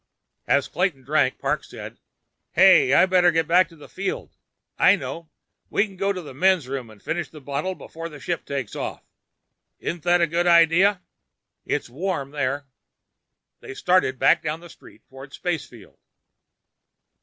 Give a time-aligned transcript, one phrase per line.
[0.47, 1.99] As Clayton drank, Parks said:
[2.53, 2.91] "Hey!
[2.91, 4.35] I better get back to the field!
[4.79, 5.29] I know!
[5.69, 8.75] We can go to the men's room and finish the bottle before the ship takes
[8.75, 9.03] off!
[9.77, 11.03] Isn't that a good idea?
[11.67, 12.65] It's warm there."
[13.59, 15.99] They started back down the street toward the spacefield.